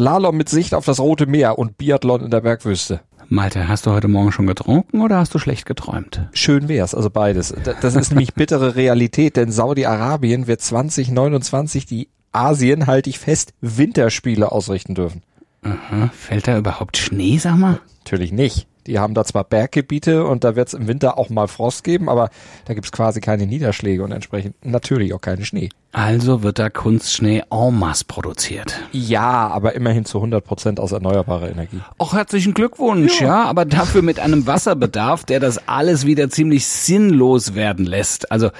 Slalom 0.00 0.34
mit 0.34 0.48
Sicht 0.48 0.72
auf 0.72 0.86
das 0.86 0.98
Rote 0.98 1.26
Meer 1.26 1.58
und 1.58 1.76
Biathlon 1.76 2.24
in 2.24 2.30
der 2.30 2.40
Bergwüste. 2.40 3.02
Malte, 3.28 3.68
hast 3.68 3.84
du 3.84 3.90
heute 3.90 4.08
Morgen 4.08 4.32
schon 4.32 4.46
getrunken 4.46 5.02
oder 5.02 5.18
hast 5.18 5.34
du 5.34 5.38
schlecht 5.38 5.66
geträumt? 5.66 6.26
Schön 6.32 6.70
wär's, 6.70 6.94
also 6.94 7.10
beides. 7.10 7.54
Das 7.82 7.96
ist 7.96 8.10
nämlich 8.10 8.32
bittere 8.32 8.76
Realität, 8.76 9.36
denn 9.36 9.52
Saudi-Arabien 9.52 10.46
wird 10.46 10.62
2029 10.62 11.84
die 11.84 12.08
Asien, 12.32 12.86
halte 12.86 13.10
ich 13.10 13.18
fest, 13.18 13.52
Winterspiele 13.60 14.50
ausrichten 14.50 14.94
dürfen. 14.94 15.22
Aha. 15.64 16.08
Fällt 16.14 16.48
da 16.48 16.56
überhaupt 16.56 16.96
Schnee, 16.96 17.36
sag 17.36 17.58
mal? 17.58 17.78
Natürlich 17.98 18.32
nicht. 18.32 18.68
Die 18.86 18.98
haben 18.98 19.14
da 19.14 19.24
zwar 19.24 19.44
Berggebiete 19.44 20.24
und 20.24 20.44
da 20.44 20.56
wird 20.56 20.68
es 20.68 20.74
im 20.74 20.86
Winter 20.86 21.18
auch 21.18 21.28
mal 21.28 21.48
Frost 21.48 21.84
geben, 21.84 22.08
aber 22.08 22.30
da 22.64 22.74
gibt's 22.74 22.92
quasi 22.92 23.20
keine 23.20 23.46
Niederschläge 23.46 24.02
und 24.02 24.12
entsprechend 24.12 24.54
natürlich 24.64 25.12
auch 25.14 25.20
keinen 25.20 25.44
Schnee. 25.44 25.68
Also 25.92 26.42
wird 26.42 26.58
da 26.60 26.70
Kunstschnee 26.70 27.42
en 27.50 27.78
masse 27.78 28.04
produziert. 28.04 28.80
Ja, 28.92 29.48
aber 29.48 29.74
immerhin 29.74 30.04
zu 30.04 30.18
100 30.18 30.44
Prozent 30.44 30.80
aus 30.80 30.92
erneuerbarer 30.92 31.50
Energie. 31.50 31.80
Auch 31.98 32.14
herzlichen 32.14 32.54
Glückwunsch, 32.54 33.20
ja. 33.20 33.26
ja, 33.26 33.44
aber 33.44 33.64
dafür 33.64 34.02
mit 34.02 34.20
einem 34.20 34.46
Wasserbedarf, 34.46 35.24
der 35.24 35.40
das 35.40 35.66
alles 35.68 36.06
wieder 36.06 36.30
ziemlich 36.30 36.66
sinnlos 36.66 37.54
werden 37.54 37.86
lässt. 37.86 38.30
Also, 38.30 38.50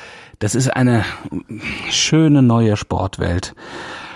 das 0.41 0.55
ist 0.55 0.68
eine 0.74 1.05
schöne 1.91 2.43
neue 2.43 2.77
Sportwelt. 2.77 3.55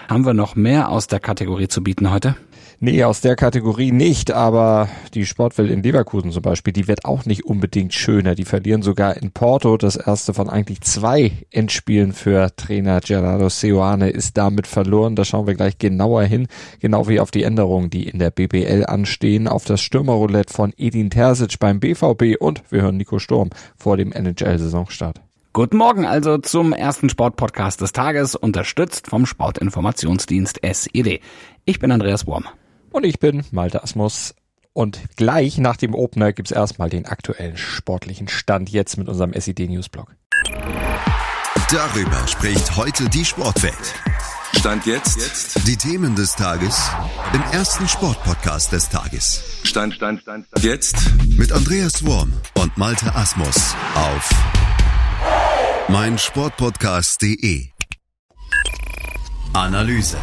Haben 0.08 0.26
wir 0.26 0.34
noch 0.34 0.54
mehr 0.54 0.90
aus 0.90 1.06
der 1.06 1.20
Kategorie 1.20 1.68
zu 1.68 1.82
bieten 1.82 2.10
heute? 2.10 2.36
Nee, 2.80 3.04
aus 3.04 3.22
der 3.22 3.36
Kategorie 3.36 3.92
nicht, 3.92 4.30
aber 4.30 4.88
die 5.14 5.24
Sportwelt 5.24 5.70
in 5.70 5.82
Leverkusen 5.82 6.32
zum 6.32 6.42
Beispiel, 6.42 6.72
die 6.72 6.86
wird 6.88 7.06
auch 7.06 7.24
nicht 7.24 7.46
unbedingt 7.46 7.94
schöner. 7.94 8.34
Die 8.34 8.44
verlieren 8.44 8.82
sogar 8.82 9.16
in 9.16 9.30
Porto. 9.30 9.78
Das 9.78 9.96
erste 9.96 10.34
von 10.34 10.50
eigentlich 10.50 10.82
zwei 10.82 11.32
Endspielen 11.50 12.12
für 12.12 12.54
Trainer 12.56 13.00
Gerardo 13.00 13.48
Seoane 13.48 14.10
ist 14.10 14.36
damit 14.36 14.66
verloren. 14.66 15.16
Da 15.16 15.24
schauen 15.24 15.46
wir 15.46 15.54
gleich 15.54 15.78
genauer 15.78 16.24
hin, 16.24 16.46
genau 16.80 17.08
wie 17.08 17.20
auf 17.20 17.30
die 17.30 17.44
Änderungen, 17.44 17.88
die 17.88 18.06
in 18.06 18.18
der 18.18 18.30
BBL 18.30 18.84
anstehen, 18.86 19.48
auf 19.48 19.64
das 19.64 19.80
Stürmerroulette 19.80 20.52
von 20.52 20.74
Edin 20.77 21.08
Terzic 21.08 21.58
beim 21.58 21.80
BVB 21.80 22.36
und 22.38 22.62
wir 22.70 22.82
hören 22.82 22.98
Nico 22.98 23.19
Sturm 23.19 23.48
vor 23.77 23.97
dem 23.97 24.12
NHL-Saisonstart. 24.12 25.20
Guten 25.56 25.77
Morgen 25.77 26.05
also 26.05 26.36
zum 26.38 26.72
ersten 26.72 27.08
Sportpodcast 27.08 27.80
des 27.80 27.92
Tages, 27.92 28.34
unterstützt 28.34 29.06
vom 29.06 29.24
Sportinformationsdienst 29.24 30.58
SED. 30.64 31.20
Ich 31.64 31.78
bin 31.78 31.92
Andreas 31.92 32.27
Worm. 32.27 32.47
Und 32.91 33.06
ich 33.06 33.20
bin 33.20 33.44
Malte 33.52 33.84
Asmus. 33.84 34.34
Und 34.72 34.98
gleich 35.14 35.56
nach 35.58 35.77
dem 35.77 35.94
Opener 35.94 36.32
gibt's 36.32 36.50
erstmal 36.50 36.91
den 36.91 37.06
aktuellen 37.06 37.56
sportlichen 37.56 38.27
Stand 38.27 38.69
jetzt 38.69 38.98
mit 38.98 39.08
unserem 39.08 39.32
SED 39.32 39.69
Newsblog. 39.69 40.16
Darüber 41.70 42.27
spricht 42.27 42.77
heute 42.77 43.08
die 43.08 43.25
Sportwelt. 43.25 43.94
Stand 44.58 44.86
jetzt. 44.86 45.20
jetzt. 45.20 45.69
Die 45.69 45.77
Themen 45.77 46.16
des 46.16 46.34
Tages 46.34 46.91
im 47.32 47.42
ersten 47.52 47.86
Sportpodcast 47.86 48.72
des 48.72 48.88
Tages. 48.88 49.60
Stand, 49.62 49.94
Stand, 49.94 50.22
Stand, 50.22 50.48
Stand. 50.48 50.64
Jetzt. 50.64 50.97
Mit 51.38 51.52
Andreas 51.52 52.05
Worm 52.05 52.32
und 52.58 52.77
Malte 52.77 53.14
Asmus 53.14 53.77
auf 53.94 54.30
meinsportpodcast.de. 55.88 57.66
Analyse. 59.52 60.16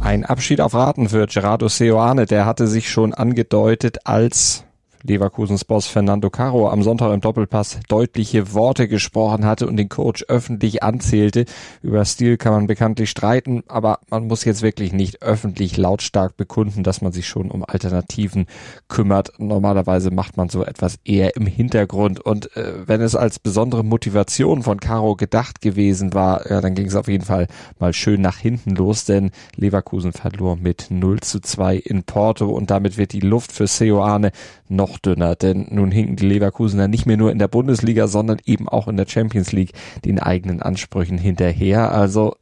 Ein 0.00 0.24
Abschied 0.24 0.60
auf 0.60 0.74
Raten 0.74 1.08
für 1.08 1.26
Gerardo 1.26 1.68
Seoane, 1.68 2.26
der 2.26 2.46
hatte 2.46 2.66
sich 2.66 2.90
schon 2.90 3.14
angedeutet 3.14 4.06
als 4.06 4.64
Leverkusens 5.02 5.64
Boss 5.64 5.86
Fernando 5.86 6.30
Caro 6.30 6.68
am 6.68 6.82
Sonntag 6.82 7.12
im 7.12 7.20
Doppelpass 7.20 7.80
deutliche 7.88 8.54
Worte 8.54 8.88
gesprochen 8.88 9.44
hatte 9.44 9.66
und 9.66 9.76
den 9.76 9.88
Coach 9.88 10.24
öffentlich 10.28 10.82
anzählte. 10.82 11.44
Über 11.82 12.04
Stil 12.04 12.36
kann 12.36 12.52
man 12.52 12.66
bekanntlich 12.66 13.10
streiten, 13.10 13.64
aber 13.68 13.98
man 14.10 14.26
muss 14.26 14.44
jetzt 14.44 14.62
wirklich 14.62 14.92
nicht 14.92 15.22
öffentlich 15.22 15.76
lautstark 15.76 16.36
bekunden, 16.36 16.82
dass 16.84 17.02
man 17.02 17.12
sich 17.12 17.26
schon 17.26 17.50
um 17.50 17.64
Alternativen 17.66 18.46
kümmert. 18.88 19.32
Normalerweise 19.38 20.10
macht 20.10 20.36
man 20.36 20.48
so 20.48 20.64
etwas 20.64 20.98
eher 21.04 21.36
im 21.36 21.46
Hintergrund 21.46 22.20
und 22.20 22.56
äh, 22.56 22.86
wenn 22.86 23.00
es 23.00 23.16
als 23.16 23.38
besondere 23.38 23.84
Motivation 23.84 24.62
von 24.62 24.80
Caro 24.80 25.16
gedacht 25.16 25.60
gewesen 25.60 26.14
war, 26.14 26.48
ja, 26.48 26.60
dann 26.60 26.74
ging 26.74 26.86
es 26.86 26.94
auf 26.94 27.08
jeden 27.08 27.24
Fall 27.24 27.48
mal 27.78 27.92
schön 27.92 28.20
nach 28.20 28.38
hinten 28.38 28.76
los, 28.76 29.04
denn 29.04 29.30
Leverkusen 29.56 30.12
verlor 30.12 30.56
mit 30.56 30.86
0 30.90 31.20
zu 31.20 31.40
2 31.40 31.76
in 31.76 32.04
Porto 32.04 32.50
und 32.50 32.70
damit 32.70 32.96
wird 32.98 33.12
die 33.12 33.20
Luft 33.20 33.52
für 33.52 33.66
Seoane 33.66 34.30
noch 34.68 34.91
dünner, 34.98 35.36
denn 35.36 35.66
nun 35.70 35.90
hinken 35.90 36.16
die 36.16 36.26
Leverkusener 36.26 36.88
nicht 36.88 37.06
mehr 37.06 37.16
nur 37.16 37.30
in 37.30 37.38
der 37.38 37.48
Bundesliga, 37.48 38.06
sondern 38.06 38.38
eben 38.44 38.68
auch 38.68 38.88
in 38.88 38.96
der 38.96 39.06
Champions 39.08 39.52
League 39.52 39.72
den 40.04 40.18
eigenen 40.18 40.62
Ansprüchen 40.62 41.18
hinterher. 41.18 41.92
Also 41.92 42.36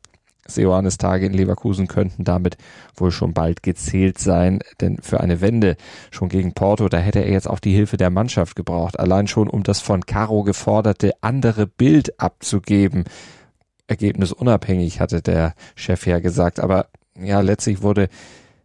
Seoanes 0.50 0.99
Tage 0.99 1.27
in 1.27 1.33
Leverkusen 1.33 1.87
könnten 1.87 2.25
damit 2.25 2.56
wohl 2.94 3.10
schon 3.10 3.33
bald 3.33 3.62
gezählt 3.62 4.19
sein, 4.19 4.60
denn 4.81 4.99
für 5.00 5.21
eine 5.21 5.41
Wende 5.41 5.77
schon 6.10 6.28
gegen 6.28 6.53
Porto, 6.53 6.89
da 6.89 6.99
hätte 6.99 7.21
er 7.21 7.31
jetzt 7.31 7.49
auch 7.49 7.60
die 7.60 7.75
Hilfe 7.75 7.97
der 7.97 8.10
Mannschaft 8.10 8.56
gebraucht, 8.56 8.99
allein 8.99 9.27
schon 9.27 9.49
um 9.49 9.62
das 9.62 9.81
von 9.81 10.05
Caro 10.05 10.43
geforderte 10.43 11.12
andere 11.21 11.66
Bild 11.66 12.21
abzugeben. 12.21 13.05
Ergebnisunabhängig 13.87 15.00
hatte 15.00 15.22
der 15.22 15.55
Chef 15.75 16.06
ja 16.06 16.21
gesagt, 16.21 16.60
aber 16.60 16.87
ja, 17.19 17.41
letztlich 17.41 17.83
wurde 17.83 18.09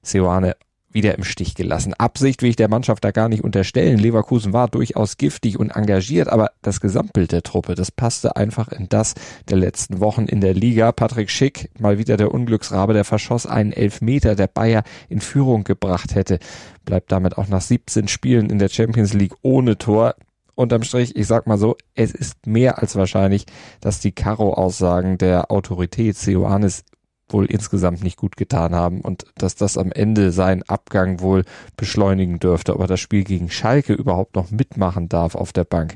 Seoane 0.02 0.56
wieder 0.96 1.16
im 1.16 1.24
Stich 1.24 1.54
gelassen. 1.54 1.94
Absicht 1.94 2.42
will 2.42 2.50
ich 2.50 2.56
der 2.56 2.70
Mannschaft 2.70 3.04
da 3.04 3.12
gar 3.12 3.30
nicht 3.30 3.44
unterstellen. 3.44 4.00
Leverkusen 4.00 4.54
war 4.54 4.68
durchaus 4.68 5.18
giftig 5.18 5.60
und 5.60 5.70
engagiert, 5.70 6.30
aber 6.30 6.52
das 6.64 6.80
Gesamtbild 6.80 7.32
der 7.32 7.44
Truppe, 7.44 7.76
das 7.76 7.92
passte 7.92 8.36
einfach 8.36 8.70
in 8.70 8.90
das 8.90 9.14
der 9.50 9.58
letzten 9.58 10.00
Wochen 10.00 10.26
in 10.26 10.42
der 10.42 10.56
Liga. 10.56 10.92
Patrick 10.92 11.30
Schick, 11.30 11.70
mal 11.80 12.00
wieder 12.00 12.18
der 12.18 12.34
Unglücksrabe, 12.34 12.94
der 12.94 13.04
verschoss 13.04 13.46
einen 13.46 13.74
Elfmeter, 13.74 14.36
der 14.36 14.48
Bayer 14.48 14.84
in 15.10 15.22
Führung 15.22 15.66
gebracht 15.66 16.16
hätte, 16.16 16.40
bleibt 16.86 17.12
damit 17.12 17.38
auch 17.38 17.48
nach 17.48 17.62
17 17.62 18.08
Spielen 18.08 18.50
in 18.50 18.58
der 18.58 18.70
Champions 18.70 19.14
League 19.14 19.36
ohne 19.44 19.78
Tor 19.78 20.16
unterm 20.56 20.84
Strich, 20.84 21.16
ich 21.16 21.28
sag 21.28 21.48
mal 21.48 21.58
so, 21.58 21.76
es 21.94 22.12
ist 22.12 22.48
mehr 22.48 22.82
als 22.82 22.96
wahrscheinlich, 22.96 23.46
dass 23.82 24.00
die 24.00 24.14
Karo-Aussagen 24.14 25.18
der 25.18 25.52
Autorität 25.52 26.18
Sioannis 26.18 26.86
wohl 27.30 27.46
insgesamt 27.46 28.04
nicht 28.04 28.18
gut 28.18 28.38
getan 28.38 28.76
haben 28.76 29.02
und 29.02 29.26
dass 29.38 29.56
das 29.56 29.78
am 29.78 29.92
Ende 29.92 30.32
seinen 30.32 30.64
Abgang 30.64 31.20
wohl 31.22 31.44
beschleunigen 31.78 32.40
dürfte. 32.40 32.74
Aber 32.74 32.88
das 32.88 33.00
Spiel 33.00 33.24
gegen 33.24 33.50
Schalke 33.50 33.94
überhaupt 33.94 34.36
noch 34.36 34.52
mitmachen 34.52 35.10
darf 35.10 35.36
auf 35.36 35.54
der 35.54 35.64
Bank, 35.64 35.96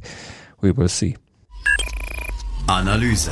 we 0.61 0.75
will 0.75 0.89
see. 0.89 1.15
Analyse. 2.67 3.31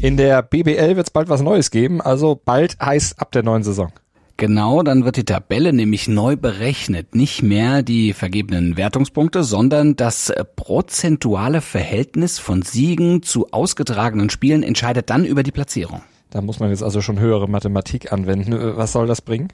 In 0.00 0.16
der 0.16 0.42
BBL 0.42 0.96
wird 0.96 1.06
es 1.06 1.10
bald 1.10 1.28
was 1.28 1.40
Neues 1.40 1.70
geben, 1.70 2.00
also 2.00 2.40
bald 2.44 2.78
heißt 2.80 3.18
ab 3.18 3.32
der 3.32 3.42
neuen 3.42 3.62
Saison. 3.62 3.90
Genau, 4.38 4.82
dann 4.82 5.06
wird 5.06 5.16
die 5.16 5.24
Tabelle 5.24 5.72
nämlich 5.72 6.08
neu 6.08 6.36
berechnet. 6.36 7.14
Nicht 7.14 7.42
mehr 7.42 7.82
die 7.82 8.12
vergebenen 8.12 8.76
Wertungspunkte, 8.76 9.42
sondern 9.42 9.96
das 9.96 10.30
prozentuale 10.56 11.62
Verhältnis 11.62 12.38
von 12.38 12.60
Siegen 12.60 13.22
zu 13.22 13.50
ausgetragenen 13.52 14.28
Spielen 14.28 14.62
entscheidet 14.62 15.08
dann 15.08 15.24
über 15.24 15.42
die 15.42 15.52
Platzierung. 15.52 16.02
Da 16.30 16.40
muss 16.40 16.58
man 16.58 16.70
jetzt 16.70 16.82
also 16.82 17.00
schon 17.00 17.20
höhere 17.20 17.48
Mathematik 17.48 18.12
anwenden. 18.12 18.52
Äh, 18.52 18.76
was 18.76 18.92
soll 18.92 19.06
das 19.06 19.20
bringen? 19.20 19.48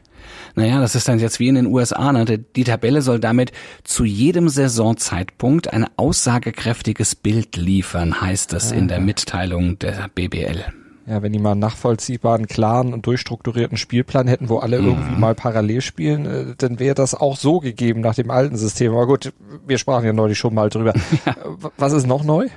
Naja, 0.55 0.81
das 0.81 0.95
ist 0.95 1.09
dann 1.09 1.19
jetzt 1.19 1.39
wie 1.39 1.49
in 1.49 1.55
den 1.55 1.67
USA. 1.67 2.13
Ne? 2.13 2.25
Die 2.25 2.65
Tabelle 2.65 3.03
soll 3.03 3.21
damit 3.21 3.53
zu 3.85 4.05
jedem 4.05 4.49
Saisonzeitpunkt 4.49 5.73
ein 5.73 5.87
aussagekräftiges 5.97 7.15
Bild 7.15 7.57
liefern, 7.57 8.21
heißt 8.21 8.53
es 8.55 8.71
ja, 8.71 8.77
in 8.77 8.89
der 8.89 9.01
Mitteilung 9.01 9.79
der 9.79 10.09
BBL. 10.15 10.65
Ja, 11.07 11.21
wenn 11.21 11.33
die 11.33 11.41
mal 11.41 11.53
einen 11.53 11.61
nachvollziehbaren, 11.61 12.47
klaren 12.47 12.95
und 12.95 13.07
durchstrukturierten 13.07 13.77
Spielplan 13.77 14.29
hätten, 14.29 14.49
wo 14.49 14.59
alle 14.59 14.81
mhm. 14.81 14.87
irgendwie 14.87 15.21
mal 15.21 15.35
parallel 15.35 15.81
spielen, 15.81 16.27
äh, 16.27 16.55
dann 16.57 16.79
wäre 16.79 16.95
das 16.95 17.15
auch 17.15 17.37
so 17.37 17.59
gegeben 17.59 18.01
nach 18.01 18.15
dem 18.15 18.31
alten 18.31 18.57
System. 18.57 18.93
Aber 18.93 19.07
gut, 19.07 19.33
wir 19.67 19.79
sprachen 19.79 20.07
ja 20.07 20.13
neulich 20.13 20.39
schon 20.39 20.55
mal 20.55 20.69
drüber. 20.69 20.95
Ja. 21.27 21.37
Was 21.77 21.93
ist 21.93 22.07
noch 22.07 22.25
neu? 22.25 22.49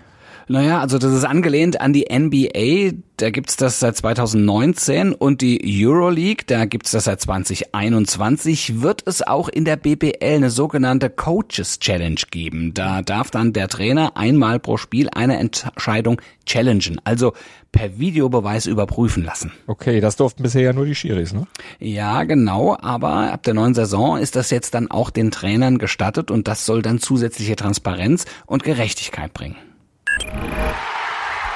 Naja, 0.48 0.80
also 0.80 1.00
das 1.00 1.12
ist 1.12 1.24
angelehnt 1.24 1.82
an 1.82 1.92
die 1.92 2.06
NBA, 2.12 2.98
da 3.18 3.32
gibt's 3.32 3.56
das 3.56 3.80
seit 3.80 3.98
2019 3.98 5.14
und 5.14 5.42
die 5.42 5.60
Euroleague, 5.64 6.44
da 6.46 6.66
gibt's 6.66 6.92
das 6.92 7.06
seit 7.06 7.20
2021, 7.20 8.82
wird 8.82 9.02
es 9.08 9.26
auch 9.26 9.50
in 9.50 9.66
der 9.66 9.76
BBL 9.78 10.16
eine 10.22 10.52
sogenannte 10.52 11.10
Coaches 11.10 11.80
Challenge 11.80 12.20
geben. 12.30 12.74
Da 12.76 13.02
darf 13.02 13.32
dann 13.32 13.54
der 13.54 13.70
Trainer 13.70 14.18
einmal 14.18 14.60
pro 14.60 14.78
Spiel 14.78 15.10
eine 15.10 15.38
Entscheidung 15.38 16.22
challengen, 16.46 17.02
also 17.06 17.34
per 17.72 17.98
Videobeweis 17.98 18.68
überprüfen 18.68 19.24
lassen. 19.24 19.52
Okay, 19.66 20.00
das 20.00 20.16
durften 20.16 20.44
bisher 20.44 20.62
ja 20.62 20.74
nur 20.74 20.86
die 20.86 20.96
Schiris, 20.96 21.34
ne? 21.34 21.48
Ja, 21.80 22.24
genau, 22.24 22.78
aber 22.80 23.32
ab 23.34 23.42
der 23.44 23.56
neuen 23.56 23.74
Saison 23.74 24.18
ist 24.18 24.36
das 24.36 24.52
jetzt 24.52 24.76
dann 24.76 24.92
auch 24.92 25.10
den 25.10 25.32
Trainern 25.32 25.80
gestattet 25.80 26.30
und 26.30 26.48
das 26.48 26.66
soll 26.66 26.84
dann 26.84 27.00
zusätzliche 27.00 27.56
Transparenz 27.56 28.26
und 28.46 28.64
Gerechtigkeit 28.64 29.34
bringen. 29.34 29.56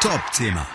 Top-Thema. 0.02 0.66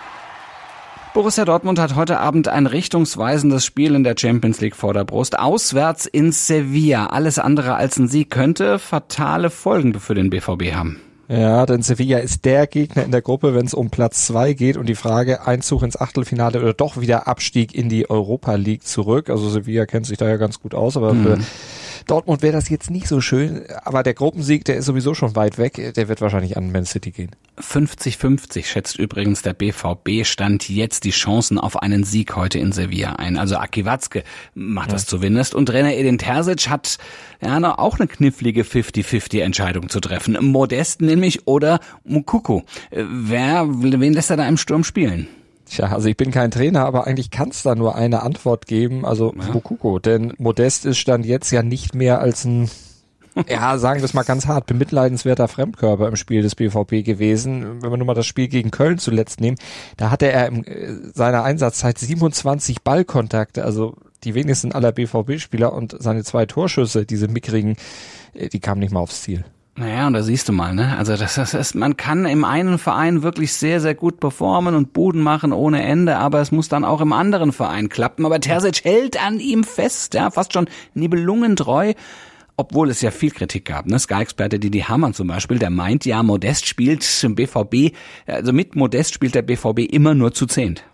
Borussia 1.14 1.46
Dortmund 1.46 1.78
hat 1.78 1.94
heute 1.94 2.20
Abend 2.20 2.46
ein 2.48 2.66
richtungsweisendes 2.66 3.64
Spiel 3.64 3.94
in 3.94 4.04
der 4.04 4.16
Champions 4.18 4.60
League 4.60 4.76
vor 4.76 4.92
der 4.92 5.04
Brust. 5.04 5.38
Auswärts 5.38 6.04
in 6.04 6.30
Sevilla. 6.30 7.06
Alles 7.06 7.38
andere 7.38 7.76
als 7.76 7.96
ein 7.98 8.06
Sieg 8.06 8.28
könnte 8.28 8.78
fatale 8.78 9.48
Folgen 9.48 9.98
für 9.98 10.14
den 10.14 10.28
BVB 10.28 10.74
haben. 10.74 11.00
Ja, 11.28 11.64
denn 11.64 11.80
Sevilla 11.80 12.18
ist 12.18 12.44
der 12.44 12.66
Gegner 12.66 13.02
in 13.02 13.12
der 13.12 13.22
Gruppe, 13.22 13.54
wenn 13.54 13.64
es 13.64 13.72
um 13.72 13.88
Platz 13.88 14.26
zwei 14.26 14.52
geht 14.52 14.76
und 14.76 14.90
die 14.90 14.94
Frage 14.94 15.46
Einzug 15.46 15.82
ins 15.82 15.98
Achtelfinale 15.98 16.60
oder 16.60 16.74
doch 16.74 17.00
wieder 17.00 17.26
Abstieg 17.26 17.74
in 17.74 17.88
die 17.88 18.10
Europa 18.10 18.56
League 18.56 18.82
zurück. 18.82 19.30
Also 19.30 19.48
Sevilla 19.48 19.86
kennt 19.86 20.04
sich 20.04 20.18
da 20.18 20.28
ja 20.28 20.36
ganz 20.36 20.60
gut 20.60 20.74
aus, 20.74 20.98
aber 20.98 21.14
mhm. 21.14 21.22
für 21.22 21.38
Dortmund 22.06 22.42
wäre 22.42 22.52
das 22.52 22.68
jetzt 22.68 22.90
nicht 22.90 23.08
so 23.08 23.20
schön. 23.20 23.64
Aber 23.84 24.02
der 24.02 24.14
Gruppensieg, 24.14 24.64
der 24.64 24.76
ist 24.76 24.86
sowieso 24.86 25.14
schon 25.14 25.36
weit 25.36 25.58
weg. 25.58 25.94
Der 25.94 26.08
wird 26.08 26.20
wahrscheinlich 26.20 26.56
an 26.56 26.72
Man 26.72 26.84
City 26.84 27.10
gehen. 27.10 27.30
50-50 27.60 28.64
schätzt 28.64 28.98
übrigens 28.98 29.42
der 29.42 29.54
BVB 29.54 30.24
stand 30.24 30.68
jetzt 30.68 31.04
die 31.04 31.10
Chancen 31.10 31.58
auf 31.58 31.80
einen 31.80 32.04
Sieg 32.04 32.36
heute 32.36 32.58
in 32.58 32.72
Sevilla 32.72 33.14
ein. 33.14 33.36
Also 33.36 33.56
Aki 33.56 33.84
Watzke 33.84 34.24
macht 34.54 34.88
ja. 34.88 34.94
das 34.94 35.06
zumindest 35.06 35.54
und 35.54 35.66
Trainer 35.66 35.94
Edin 35.94 36.18
Terzic 36.18 36.68
hat 36.68 36.98
ja 37.40 37.78
auch 37.78 37.98
eine 37.98 38.08
knifflige 38.08 38.62
50-50 38.62 39.40
Entscheidung 39.40 39.88
zu 39.88 40.00
treffen. 40.00 40.36
Modest 40.40 41.00
nämlich 41.00 41.46
oder 41.46 41.80
Mukuku. 42.04 42.62
Wer, 42.90 43.66
wen 43.68 44.12
lässt 44.12 44.30
er 44.30 44.36
da 44.36 44.48
im 44.48 44.56
Sturm 44.56 44.84
spielen? 44.84 45.28
Tja, 45.66 45.86
also 45.86 46.08
ich 46.08 46.16
bin 46.16 46.30
kein 46.30 46.50
Trainer, 46.50 46.84
aber 46.84 47.06
eigentlich 47.06 47.30
kann 47.30 47.48
es 47.48 47.62
da 47.62 47.74
nur 47.74 47.94
eine 47.94 48.22
Antwort 48.22 48.66
geben, 48.66 49.04
also 49.04 49.34
ja. 49.36 49.52
Mukuko. 49.52 49.98
Denn 49.98 50.34
Modest 50.38 50.84
ist 50.84 50.98
Stand 50.98 51.24
jetzt 51.24 51.50
ja 51.50 51.62
nicht 51.62 51.94
mehr 51.94 52.20
als 52.20 52.44
ein 52.44 52.70
ja, 53.48 53.78
sagen 53.78 54.00
wir 54.00 54.04
es 54.04 54.14
mal 54.14 54.22
ganz 54.22 54.46
hart, 54.46 54.66
bemitleidenswerter 54.66 55.48
Fremdkörper 55.48 56.06
im 56.06 56.16
Spiel 56.16 56.42
des 56.42 56.54
BVB 56.54 57.04
gewesen. 57.04 57.82
Wenn 57.82 57.90
wir 57.90 57.96
nur 57.96 58.06
mal 58.06 58.14
das 58.14 58.26
Spiel 58.26 58.48
gegen 58.48 58.70
Köln 58.70 58.98
zuletzt 58.98 59.40
nehmen, 59.40 59.56
da 59.96 60.10
hatte 60.10 60.30
er 60.30 60.46
in 60.48 60.64
äh, 60.64 60.92
seiner 61.12 61.42
Einsatzzeit 61.42 61.98
27 61.98 62.82
Ballkontakte, 62.82 63.64
also 63.64 63.96
die 64.22 64.34
wenigsten 64.34 64.72
aller 64.72 64.92
BVB-Spieler 64.92 65.72
und 65.72 65.96
seine 66.00 66.22
zwei 66.24 66.46
Torschüsse, 66.46 67.06
diese 67.06 67.28
mickrigen, 67.28 67.76
äh, 68.34 68.48
die 68.48 68.60
kamen 68.60 68.80
nicht 68.80 68.92
mal 68.92 69.00
aufs 69.00 69.22
Ziel. 69.22 69.44
Naja, 69.76 70.06
und 70.06 70.12
da 70.12 70.22
siehst 70.22 70.48
du 70.48 70.52
mal, 70.52 70.72
ne? 70.72 70.96
Also 70.96 71.16
das, 71.16 71.34
das 71.34 71.52
ist, 71.52 71.74
man 71.74 71.96
kann 71.96 72.26
im 72.26 72.44
einen 72.44 72.78
Verein 72.78 73.24
wirklich 73.24 73.52
sehr, 73.52 73.80
sehr 73.80 73.96
gut 73.96 74.20
performen 74.20 74.76
und 74.76 74.92
Buden 74.92 75.20
machen 75.20 75.52
ohne 75.52 75.82
Ende, 75.82 76.16
aber 76.16 76.40
es 76.40 76.52
muss 76.52 76.68
dann 76.68 76.84
auch 76.84 77.00
im 77.00 77.12
anderen 77.12 77.50
Verein 77.52 77.88
klappen. 77.88 78.24
Aber 78.24 78.38
Terzic 78.38 78.84
hält 78.84 79.20
an 79.20 79.40
ihm 79.40 79.64
fest, 79.64 80.14
ja, 80.14 80.30
fast 80.30 80.52
schon 80.52 80.68
nibelungentreu 80.94 81.94
obwohl 82.56 82.90
es 82.90 83.02
ja 83.02 83.10
viel 83.10 83.30
Kritik 83.30 83.64
gab. 83.64 83.86
Ne? 83.86 83.98
Sky-Experte 83.98 84.58
Didi 84.58 84.80
Hamann 84.80 85.14
zum 85.14 85.26
Beispiel, 85.26 85.58
der 85.58 85.70
meint 85.70 86.04
ja, 86.04 86.22
Modest 86.22 86.66
spielt 86.66 87.04
im 87.24 87.34
BVB, 87.34 87.94
also 88.26 88.52
mit 88.52 88.76
Modest 88.76 89.14
spielt 89.14 89.34
der 89.34 89.42
BVB 89.42 89.80
immer 89.90 90.14
nur 90.14 90.32
zu 90.32 90.46
zehnt. 90.46 90.84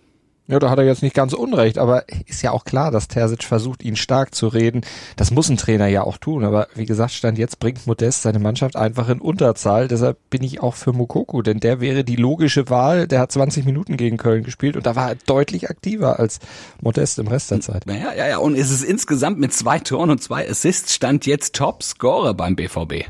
Ja, 0.51 0.59
da 0.59 0.69
hat 0.69 0.79
er 0.79 0.85
jetzt 0.85 1.05
nicht 1.05 1.15
ganz 1.15 1.33
unrecht, 1.33 1.79
aber 1.79 2.05
ist 2.27 2.43
ja 2.43 2.51
auch 2.51 2.65
klar, 2.65 2.91
dass 2.91 3.07
Terzic 3.07 3.45
versucht, 3.45 3.85
ihn 3.85 3.95
stark 3.95 4.35
zu 4.35 4.49
reden. 4.49 4.81
Das 5.15 5.31
muss 5.31 5.49
ein 5.49 5.57
Trainer 5.57 5.87
ja 5.87 6.03
auch 6.03 6.19
tun, 6.19 6.45
aber 6.45 6.67
wie 6.75 6.87
gesagt, 6.87 7.13
Stand 7.13 7.39
jetzt 7.39 7.61
bringt 7.61 7.87
Modest 7.87 8.23
seine 8.23 8.41
Mannschaft 8.41 8.75
einfach 8.75 9.09
in 9.09 9.21
Unterzahl. 9.21 9.87
Deshalb 9.87 10.19
bin 10.29 10.43
ich 10.43 10.61
auch 10.61 10.75
für 10.75 10.93
Mokoko, 10.93 11.43
denn 11.43 11.61
der 11.61 11.81
wäre 11.81 12.03
die 12.03 12.17
logische 12.17 12.69
Wahl. 12.69 13.07
Der 13.07 13.21
hat 13.21 13.31
20 13.31 13.65
Minuten 13.65 13.97
gegen 13.97 14.17
Köln 14.17 14.43
gespielt 14.43 14.75
und 14.75 14.87
da 14.87 14.97
war 14.97 15.11
er 15.11 15.15
deutlich 15.15 15.71
aktiver 15.71 16.19
als 16.19 16.41
Modest 16.81 17.21
im 17.21 17.29
Rest 17.29 17.53
der 17.53 17.61
Zeit. 17.61 17.85
Ja, 17.87 18.13
ja, 18.13 18.29
ja, 18.29 18.39
und 18.39 18.57
es 18.57 18.73
ist 18.73 18.83
insgesamt 18.83 19.39
mit 19.39 19.53
zwei 19.53 19.79
Toren 19.79 20.11
und 20.11 20.21
zwei 20.21 20.51
Assists 20.51 20.93
stand 20.93 21.27
jetzt 21.27 21.55
Top-Scorer 21.55 22.35
beim 22.35 22.57
BVB. 22.57 23.05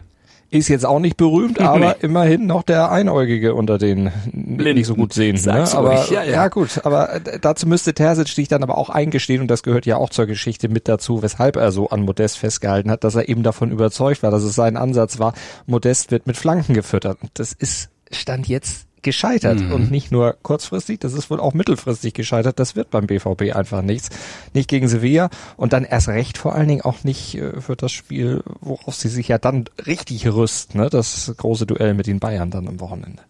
Ist 0.52 0.68
jetzt 0.68 0.84
auch 0.84 0.98
nicht 0.98 1.16
berühmt, 1.16 1.60
aber 1.60 1.78
nee. 1.78 1.94
immerhin 2.00 2.46
noch 2.46 2.62
der 2.62 2.90
Einäugige 2.90 3.54
unter 3.54 3.78
den 3.78 4.10
Blinden. 4.32 4.74
nicht 4.74 4.86
so 4.86 4.94
gut 4.94 5.12
sehen. 5.12 5.40
Ne? 5.44 5.64
Aber 5.72 5.94
ja, 6.10 6.22
ja. 6.22 6.24
ja, 6.24 6.48
gut, 6.48 6.80
aber 6.84 7.14
äh, 7.14 7.38
dazu 7.40 7.68
müsste 7.68 7.94
Terzic 7.94 8.34
dich 8.34 8.48
dann 8.48 8.62
aber 8.62 8.76
auch 8.76 8.90
eingestehen 8.90 9.40
und 9.40 9.48
das 9.48 9.62
gehört 9.62 9.86
ja 9.86 9.96
auch 9.96 10.10
zur 10.10 10.26
Geschichte 10.26 10.68
mit 10.68 10.88
dazu, 10.88 11.22
weshalb 11.22 11.56
er 11.56 11.70
so 11.70 11.90
an 11.90 12.02
Modest 12.02 12.38
festgehalten 12.38 12.90
hat, 12.90 13.04
dass 13.04 13.14
er 13.14 13.28
eben 13.28 13.42
davon 13.42 13.70
überzeugt 13.70 14.22
war, 14.22 14.30
dass 14.30 14.42
es 14.42 14.54
sein 14.54 14.76
Ansatz 14.76 15.18
war, 15.18 15.34
Modest 15.66 16.10
wird 16.10 16.26
mit 16.26 16.36
Flanken 16.36 16.74
gefüttert. 16.74 17.18
Und 17.22 17.30
das 17.34 17.52
ist 17.52 17.90
Stand 18.10 18.48
jetzt 18.48 18.86
gescheitert 19.02 19.60
mhm. 19.60 19.72
und 19.72 19.90
nicht 19.90 20.12
nur 20.12 20.36
kurzfristig, 20.42 21.00
das 21.00 21.12
ist 21.12 21.30
wohl 21.30 21.40
auch 21.40 21.54
mittelfristig 21.54 22.14
gescheitert. 22.14 22.58
Das 22.58 22.76
wird 22.76 22.90
beim 22.90 23.06
BVB 23.06 23.54
einfach 23.54 23.82
nichts. 23.82 24.10
Nicht 24.54 24.68
gegen 24.68 24.88
Sevilla 24.88 25.30
und 25.56 25.72
dann 25.72 25.84
erst 25.84 26.08
recht 26.08 26.38
vor 26.38 26.54
allen 26.54 26.68
Dingen 26.68 26.82
auch 26.82 27.04
nicht 27.04 27.36
äh, 27.36 27.60
für 27.60 27.76
das 27.76 27.92
Spiel, 27.92 28.42
worauf 28.60 28.94
sie 28.94 29.08
sich 29.08 29.28
ja 29.28 29.38
dann 29.38 29.64
richtig 29.86 30.26
rüsten, 30.26 30.80
ne? 30.80 30.90
das 30.90 31.32
große 31.36 31.66
Duell 31.66 31.94
mit 31.94 32.06
den 32.06 32.20
Bayern 32.20 32.50
dann 32.50 32.68
am 32.68 32.80
Wochenende. 32.80 33.22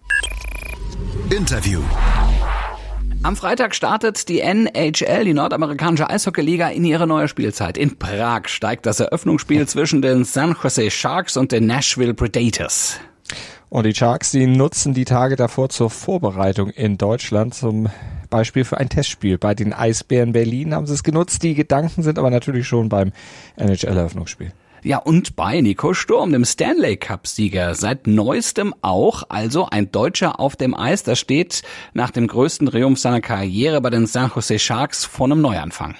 Interview. 1.30 1.80
Am 3.22 3.36
Freitag 3.36 3.74
startet 3.74 4.30
die 4.30 4.40
NHL, 4.40 5.24
die 5.24 5.34
nordamerikanische 5.34 6.08
Eishockeyliga, 6.08 6.68
in 6.70 6.84
ihre 6.84 7.06
neue 7.06 7.28
Spielzeit. 7.28 7.76
In 7.76 7.98
Prag 7.98 8.48
steigt 8.48 8.86
das 8.86 8.98
Eröffnungsspiel 8.98 9.68
zwischen 9.68 10.00
den 10.00 10.24
San 10.24 10.56
Jose 10.60 10.90
Sharks 10.90 11.36
und 11.36 11.52
den 11.52 11.66
Nashville 11.66 12.14
Predators. 12.14 12.98
Und 13.70 13.86
die 13.86 13.94
Sharks, 13.94 14.32
die 14.32 14.48
nutzen 14.48 14.94
die 14.94 15.04
Tage 15.04 15.36
davor 15.36 15.68
zur 15.68 15.90
Vorbereitung 15.90 16.70
in 16.70 16.98
Deutschland 16.98 17.54
zum 17.54 17.88
Beispiel 18.28 18.64
für 18.64 18.78
ein 18.78 18.88
Testspiel. 18.88 19.38
Bei 19.38 19.54
den 19.54 19.72
Eisbären 19.72 20.32
Berlin 20.32 20.74
haben 20.74 20.86
sie 20.86 20.94
es 20.94 21.04
genutzt. 21.04 21.44
Die 21.44 21.54
Gedanken 21.54 22.02
sind 22.02 22.18
aber 22.18 22.30
natürlich 22.30 22.66
schon 22.66 22.88
beim 22.88 23.12
NHL-Eröffnungsspiel. 23.56 24.52
Ja, 24.82 24.98
und 24.98 25.36
bei 25.36 25.60
Nico 25.60 25.94
Sturm, 25.94 26.32
dem 26.32 26.44
Stanley 26.44 26.96
Cup-Sieger. 26.96 27.76
Seit 27.76 28.08
neuestem 28.08 28.74
auch, 28.82 29.22
also 29.28 29.68
ein 29.70 29.92
Deutscher 29.92 30.40
auf 30.40 30.56
dem 30.56 30.74
Eis. 30.74 31.04
Das 31.04 31.20
steht 31.20 31.62
nach 31.94 32.10
dem 32.10 32.26
größten 32.26 32.66
Triumph 32.68 32.98
seiner 32.98 33.20
Karriere 33.20 33.80
bei 33.80 33.90
den 33.90 34.06
San 34.06 34.32
Jose 34.34 34.58
Sharks 34.58 35.04
vor 35.04 35.26
einem 35.26 35.42
Neuanfang. 35.42 35.94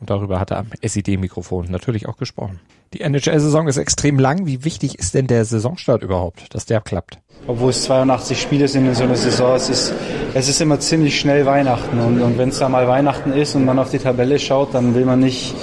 Und 0.00 0.08
darüber 0.08 0.40
hat 0.40 0.50
er 0.50 0.60
am 0.60 0.70
SID-Mikrofon 0.82 1.66
natürlich 1.70 2.08
auch 2.08 2.16
gesprochen. 2.16 2.58
Die 2.92 3.00
NHL-Saison 3.00 3.68
ist 3.68 3.78
extrem 3.78 4.18
lang. 4.18 4.46
Wie 4.46 4.64
wichtig 4.64 4.98
ist 4.98 5.14
denn 5.14 5.26
der 5.26 5.44
Saisonstart 5.44 6.02
überhaupt, 6.02 6.54
dass 6.54 6.66
der 6.66 6.80
klappt? 6.80 7.18
Obwohl 7.46 7.70
es 7.70 7.84
82 7.84 8.40
Spiele 8.40 8.68
sind 8.68 8.86
in 8.86 8.94
so 8.94 9.04
einer 9.04 9.16
Saison, 9.16 9.56
es 9.56 9.68
ist, 9.70 9.94
es 10.34 10.48
ist 10.48 10.60
immer 10.60 10.78
ziemlich 10.78 11.18
schnell 11.18 11.46
Weihnachten. 11.46 11.98
Und, 11.98 12.20
und 12.20 12.38
wenn 12.38 12.50
es 12.50 12.58
da 12.58 12.68
mal 12.68 12.86
Weihnachten 12.86 13.32
ist 13.32 13.54
und 13.54 13.64
man 13.64 13.78
auf 13.78 13.90
die 13.90 13.98
Tabelle 13.98 14.38
schaut, 14.38 14.74
dann 14.74 14.94
will 14.94 15.06
man 15.06 15.20
nicht 15.20 15.54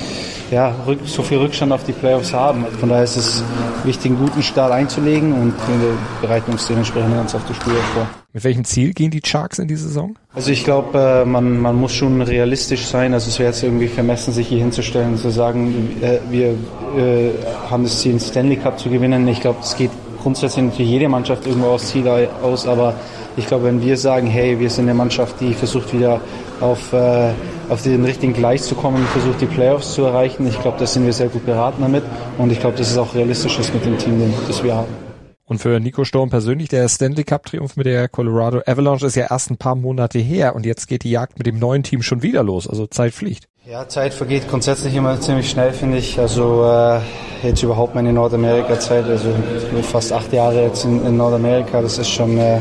ja, 0.51 0.73
so 1.05 1.23
viel 1.23 1.37
Rückstand 1.37 1.71
auf 1.71 1.83
die 1.83 1.91
Playoffs 1.91 2.33
haben. 2.33 2.65
Von 2.79 2.89
daher 2.89 3.03
ist 3.03 3.15
es 3.15 3.43
wichtig, 3.83 4.11
einen 4.11 4.19
guten 4.19 4.41
Start 4.41 4.71
einzulegen 4.71 5.33
und 5.33 5.53
wir 5.67 5.97
bereiten 6.21 6.51
uns 6.51 6.67
dementsprechend 6.67 7.15
ganz 7.15 7.35
auf 7.35 7.41
die 7.47 7.53
Spiele 7.53 7.77
vor. 7.93 8.07
Mit 8.33 8.43
welchem 8.43 8.63
Ziel 8.63 8.93
gehen 8.93 9.09
die 9.09 9.21
Sharks 9.25 9.59
in 9.59 9.67
die 9.67 9.75
Saison? 9.75 10.15
Also 10.35 10.51
ich 10.51 10.63
glaube, 10.63 10.97
äh, 10.99 11.25
man, 11.25 11.59
man 11.59 11.75
muss 11.75 11.93
schon 11.93 12.21
realistisch 12.21 12.85
sein. 12.85 13.13
Also 13.13 13.29
es 13.29 13.39
wäre 13.39 13.49
jetzt 13.49 13.63
irgendwie 13.63 13.87
vermessen, 13.87 14.33
sich 14.33 14.47
hier 14.47 14.59
hinzustellen 14.59 15.13
und 15.13 15.17
zu 15.17 15.31
sagen, 15.31 15.97
äh, 16.01 16.19
wir 16.29 16.49
äh, 16.49 17.31
haben 17.69 17.83
das 17.83 17.99
Ziel, 17.99 18.11
einen 18.11 18.19
Stanley 18.19 18.57
Cup 18.57 18.79
zu 18.79 18.89
gewinnen. 18.89 19.27
Ich 19.27 19.41
glaube, 19.41 19.59
es 19.61 19.75
geht 19.75 19.91
grundsätzlich 20.21 20.73
für 20.73 20.83
jede 20.83 21.09
Mannschaft 21.09 21.47
irgendwo 21.47 21.69
aus 21.69 21.87
Ziel 21.87 22.07
aus, 22.41 22.67
aber 22.67 22.93
ich 23.37 23.47
glaube, 23.47 23.65
wenn 23.65 23.81
wir 23.81 23.97
sagen, 23.97 24.27
hey, 24.27 24.59
wir 24.59 24.69
sind 24.69 24.85
eine 24.85 24.93
Mannschaft, 24.93 25.39
die 25.39 25.53
versucht 25.53 25.93
wieder 25.93 26.19
auf, 26.61 26.93
äh, 26.93 27.31
auf 27.69 27.81
den 27.83 28.03
richtigen 28.03 28.33
Gleis 28.33 28.67
zu 28.67 28.75
kommen 28.75 28.97
und 28.97 29.07
versucht 29.07 29.41
die 29.41 29.45
Playoffs 29.45 29.93
zu 29.93 30.03
erreichen, 30.03 30.47
ich 30.47 30.59
glaube, 30.61 30.77
da 30.79 30.85
sind 30.85 31.05
wir 31.05 31.13
sehr 31.13 31.29
gut 31.29 31.45
beraten 31.45 31.81
damit 31.81 32.03
und 32.37 32.51
ich 32.51 32.59
glaube, 32.59 32.77
das 32.77 32.89
ist 32.91 32.97
auch 32.97 33.13
realistisch 33.15 33.57
mit 33.73 33.85
dem 33.85 33.97
Team, 33.97 34.33
das 34.47 34.63
wir 34.63 34.75
haben. 34.75 35.09
Und 35.49 35.57
für 35.57 35.79
Nico 35.79 36.03
Sturm 36.03 36.29
persönlich, 36.29 36.69
der 36.69 36.87
Stanley 36.87 37.23
Cup 37.23 37.43
Triumph 37.45 37.75
mit 37.75 37.87
der 37.87 38.07
Colorado 38.07 38.61
Avalanche 38.67 39.07
ist 39.07 39.15
ja 39.15 39.31
erst 39.31 39.49
ein 39.49 39.57
paar 39.57 39.73
Monate 39.73 40.19
her 40.19 40.55
und 40.55 40.63
jetzt 40.63 40.87
geht 40.87 41.03
die 41.03 41.09
Jagd 41.09 41.39
mit 41.39 41.47
dem 41.47 41.57
neuen 41.57 41.81
Team 41.81 42.03
schon 42.03 42.21
wieder 42.21 42.43
los. 42.43 42.67
Also 42.69 42.85
Zeit 42.85 43.15
fliegt. 43.15 43.47
Ja, 43.65 43.87
Zeit 43.87 44.13
vergeht 44.13 44.47
grundsätzlich 44.47 44.95
immer 44.95 45.19
ziemlich 45.19 45.49
schnell, 45.49 45.73
finde 45.73 45.97
ich. 45.97 46.19
Also 46.19 46.63
äh, 46.65 46.99
jetzt 47.41 47.63
überhaupt 47.63 47.95
meine 47.95 48.13
Nordamerika-Zeit, 48.13 49.05
also 49.05 49.33
fast 49.81 50.13
acht 50.13 50.31
Jahre 50.33 50.65
jetzt 50.65 50.85
in, 50.85 51.03
in 51.03 51.17
Nordamerika, 51.17 51.81
das 51.81 51.97
ist 51.97 52.09
schon, 52.09 52.37
äh, 52.37 52.59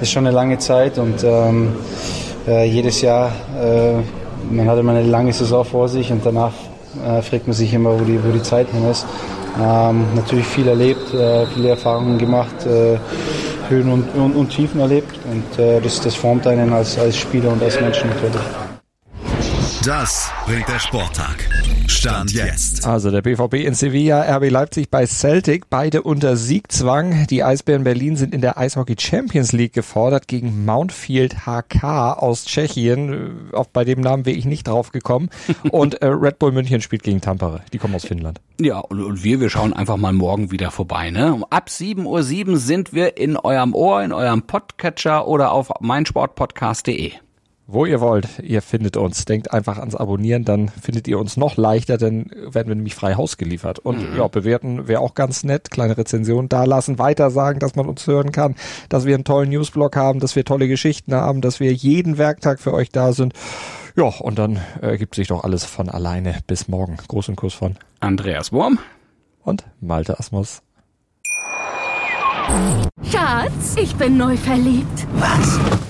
ist 0.00 0.12
schon 0.12 0.24
eine 0.24 0.34
lange 0.34 0.58
Zeit 0.58 0.98
und 0.98 1.24
ähm, 1.24 1.74
äh, 2.46 2.64
jedes 2.66 3.00
Jahr, 3.00 3.32
äh, 3.60 4.52
man 4.52 4.68
hat 4.68 4.78
immer 4.78 4.92
eine 4.92 5.02
lange 5.02 5.32
Saison 5.32 5.64
vor 5.64 5.88
sich 5.88 6.10
und 6.10 6.24
danach 6.24 6.52
äh, 7.04 7.22
fragt 7.22 7.46
man 7.46 7.54
sich 7.54 7.72
immer, 7.72 7.98
wo 7.98 8.04
die, 8.04 8.18
wo 8.22 8.32
die 8.32 8.42
Zeit 8.42 8.68
hin 8.70 8.88
ist. 8.90 9.06
Ähm, 9.60 10.06
natürlich 10.14 10.46
viel 10.46 10.68
erlebt, 10.68 11.12
äh, 11.12 11.46
viele 11.46 11.70
Erfahrungen 11.70 12.18
gemacht, 12.18 12.66
äh, 12.66 12.98
Höhen 13.68 13.90
und, 13.90 14.14
und, 14.14 14.34
und, 14.36 14.48
Tiefen 14.48 14.80
erlebt 14.80 15.18
und 15.30 15.62
äh, 15.62 15.80
das, 15.80 16.00
das 16.00 16.14
formt 16.14 16.46
einen 16.46 16.72
als, 16.72 16.98
als 16.98 17.16
Spieler 17.16 17.50
und 17.50 17.62
als 17.62 17.80
Mensch 17.80 18.02
natürlich. 18.04 18.69
Das 19.84 20.30
bringt 20.44 20.68
der 20.68 20.78
Sporttag. 20.78 21.48
Stand 21.86 22.32
jetzt. 22.32 22.86
Also 22.86 23.10
der 23.10 23.22
BVB 23.22 23.54
in 23.54 23.72
Sevilla, 23.72 24.20
RB 24.36 24.50
Leipzig 24.50 24.90
bei 24.90 25.06
Celtic, 25.06 25.70
beide 25.70 26.02
unter 26.02 26.36
Siegzwang. 26.36 27.26
Die 27.28 27.42
Eisbären 27.42 27.82
Berlin 27.82 28.16
sind 28.16 28.34
in 28.34 28.42
der 28.42 28.58
Eishockey 28.58 28.94
Champions 28.98 29.52
League 29.52 29.72
gefordert 29.72 30.28
gegen 30.28 30.66
Mountfield 30.66 31.46
HK 31.46 32.18
aus 32.18 32.44
Tschechien. 32.44 33.48
Auch 33.54 33.68
bei 33.68 33.84
dem 33.84 34.02
Namen 34.02 34.26
wäre 34.26 34.36
ich 34.36 34.44
nicht 34.44 34.68
drauf 34.68 34.92
gekommen. 34.92 35.30
Und 35.70 36.02
äh, 36.02 36.08
Red 36.08 36.38
Bull 36.38 36.52
München 36.52 36.82
spielt 36.82 37.02
gegen 37.02 37.22
Tampere. 37.22 37.62
Die 37.72 37.78
kommen 37.78 37.94
aus 37.94 38.04
Finnland. 38.04 38.38
Ja, 38.60 38.80
und, 38.80 39.02
und 39.02 39.24
wir, 39.24 39.40
wir 39.40 39.48
schauen 39.48 39.72
einfach 39.72 39.96
mal 39.96 40.12
morgen 40.12 40.50
wieder 40.50 40.70
vorbei. 40.70 41.10
Ne? 41.10 41.40
Ab 41.48 41.68
7.07 41.70 42.04
Uhr 42.48 42.58
sind 42.58 42.92
wir 42.92 43.16
in 43.16 43.38
eurem 43.38 43.74
Ohr, 43.74 44.02
in 44.02 44.12
eurem 44.12 44.42
Podcatcher 44.42 45.26
oder 45.26 45.52
auf 45.52 45.70
meinsportpodcast.de. 45.80 47.12
wo 47.72 47.86
ihr 47.86 48.00
wollt. 48.00 48.38
Ihr 48.40 48.62
findet 48.62 48.96
uns. 48.96 49.24
Denkt 49.24 49.52
einfach 49.52 49.78
ans 49.78 49.94
Abonnieren, 49.94 50.44
dann 50.44 50.68
findet 50.68 51.08
ihr 51.08 51.18
uns 51.18 51.36
noch 51.36 51.56
leichter, 51.56 51.98
dann 51.98 52.30
werden 52.34 52.68
wir 52.68 52.74
nämlich 52.74 52.94
frei 52.94 53.14
Haus 53.14 53.36
geliefert. 53.36 53.78
Und 53.78 54.10
mhm. 54.10 54.16
ja, 54.16 54.28
bewerten 54.28 54.88
wäre 54.88 55.00
auch 55.00 55.14
ganz 55.14 55.44
nett. 55.44 55.70
Kleine 55.70 55.96
Rezension 55.96 56.48
da 56.48 56.64
lassen, 56.64 56.98
weiter 56.98 57.30
sagen, 57.30 57.58
dass 57.58 57.76
man 57.76 57.86
uns 57.86 58.06
hören 58.06 58.32
kann, 58.32 58.54
dass 58.88 59.04
wir 59.04 59.14
einen 59.14 59.24
tollen 59.24 59.50
Newsblog 59.50 59.96
haben, 59.96 60.20
dass 60.20 60.36
wir 60.36 60.44
tolle 60.44 60.68
Geschichten 60.68 61.14
haben, 61.14 61.40
dass 61.40 61.60
wir 61.60 61.72
jeden 61.72 62.18
Werktag 62.18 62.60
für 62.60 62.74
euch 62.74 62.90
da 62.90 63.12
sind. 63.12 63.34
Ja, 63.96 64.04
und 64.04 64.38
dann 64.38 64.60
ergibt 64.80 65.14
sich 65.14 65.28
doch 65.28 65.44
alles 65.44 65.64
von 65.64 65.88
alleine. 65.88 66.38
Bis 66.46 66.68
morgen. 66.68 66.96
Großen 67.08 67.36
Kuss 67.36 67.54
von 67.54 67.76
Andreas 68.00 68.52
Wurm 68.52 68.78
und 69.42 69.64
Malte 69.80 70.18
Asmus. 70.18 70.62
Schatz, 73.10 73.76
ich 73.76 73.94
bin 73.96 74.16
neu 74.16 74.36
verliebt. 74.36 75.06
Was? 75.14 75.89